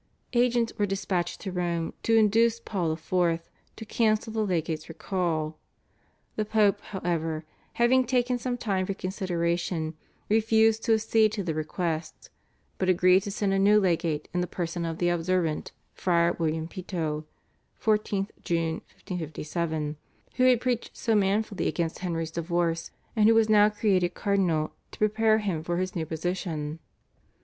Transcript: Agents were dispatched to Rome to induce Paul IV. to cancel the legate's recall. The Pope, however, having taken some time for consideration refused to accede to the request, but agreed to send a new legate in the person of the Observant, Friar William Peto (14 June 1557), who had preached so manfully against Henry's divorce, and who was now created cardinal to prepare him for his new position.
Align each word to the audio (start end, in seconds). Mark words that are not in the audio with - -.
Agents 0.33 0.73
were 0.79 0.87
dispatched 0.87 1.41
to 1.41 1.51
Rome 1.51 1.93
to 2.01 2.15
induce 2.15 2.59
Paul 2.59 2.91
IV. 2.93 3.41
to 3.75 3.85
cancel 3.85 4.33
the 4.33 4.43
legate's 4.43 4.89
recall. 4.89 5.59
The 6.37 6.43
Pope, 6.43 6.81
however, 6.81 7.45
having 7.73 8.07
taken 8.07 8.39
some 8.39 8.57
time 8.57 8.87
for 8.87 8.95
consideration 8.95 9.93
refused 10.27 10.81
to 10.85 10.95
accede 10.95 11.33
to 11.33 11.43
the 11.43 11.53
request, 11.53 12.31
but 12.79 12.89
agreed 12.89 13.21
to 13.21 13.31
send 13.31 13.53
a 13.53 13.59
new 13.59 13.79
legate 13.79 14.27
in 14.33 14.41
the 14.41 14.47
person 14.47 14.85
of 14.85 14.97
the 14.97 15.09
Observant, 15.09 15.71
Friar 15.93 16.33
William 16.33 16.67
Peto 16.67 17.27
(14 17.77 18.27
June 18.43 18.81
1557), 19.05 19.97
who 20.37 20.45
had 20.45 20.59
preached 20.59 20.97
so 20.97 21.13
manfully 21.13 21.67
against 21.67 21.99
Henry's 21.99 22.31
divorce, 22.31 22.89
and 23.15 23.27
who 23.29 23.35
was 23.35 23.49
now 23.49 23.69
created 23.69 24.15
cardinal 24.15 24.73
to 24.89 24.97
prepare 24.97 25.37
him 25.37 25.61
for 25.61 25.77
his 25.77 25.95
new 25.95 26.07
position. 26.07 26.79